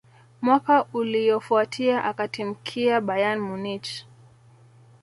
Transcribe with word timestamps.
Mwaka 0.41 0.85
uliyofuatia 0.93 2.03
akatimkia 2.03 3.01
Bayern 3.01 3.39
Munich 3.39 4.05